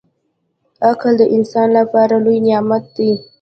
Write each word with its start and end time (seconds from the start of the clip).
•عقل 0.89 1.13
د 1.19 1.23
انسان 1.35 1.67
لپاره 1.79 2.13
لوی 2.25 2.37
نعمت 2.47 2.83
دی. 2.95 3.11